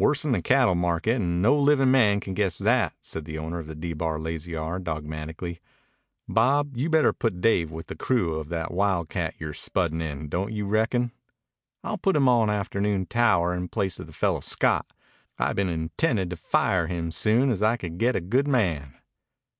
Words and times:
"Worse'n 0.00 0.32
the 0.32 0.42
cattle 0.42 0.74
market, 0.74 1.14
and 1.14 1.40
no 1.40 1.54
livin' 1.56 1.92
man 1.92 2.18
can 2.18 2.34
guess 2.34 2.58
that," 2.58 2.92
said 3.00 3.24
the 3.24 3.38
owner 3.38 3.60
of 3.60 3.68
the 3.68 3.76
D 3.76 3.92
Bar 3.92 4.18
Lazy 4.18 4.56
R 4.56 4.80
dogmatically. 4.80 5.60
"Bob, 6.26 6.76
you 6.76 6.90
better 6.90 7.12
put 7.12 7.40
Dave 7.40 7.70
with 7.70 7.86
the 7.86 7.94
crew 7.94 8.34
of 8.34 8.48
that 8.48 8.72
wildcat 8.74 9.36
you're 9.38 9.52
spuddin' 9.52 10.02
in, 10.02 10.28
don't 10.28 10.52
you 10.52 10.66
reckon?" 10.66 11.12
"I'll 11.84 11.98
put 11.98 12.16
him 12.16 12.28
on 12.28 12.50
afternoon 12.50 13.06
tower 13.06 13.54
in 13.54 13.68
place 13.68 14.00
of 14.00 14.08
that 14.08 14.12
fellow 14.14 14.40
Scott. 14.40 14.86
I've 15.38 15.54
been 15.54 15.68
intendin' 15.70 16.30
to 16.30 16.36
fire 16.36 16.88
him 16.88 17.12
soon 17.12 17.48
as 17.48 17.62
I 17.62 17.76
could 17.76 17.96
get 17.98 18.16
a 18.16 18.20
good 18.20 18.48
man." 18.48 18.96